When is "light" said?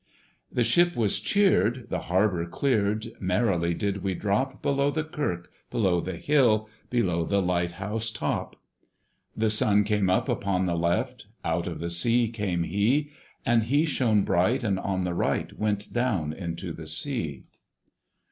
7.39-7.73